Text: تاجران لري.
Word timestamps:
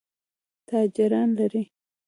تاجران 0.67 1.29
لري. 1.37 1.63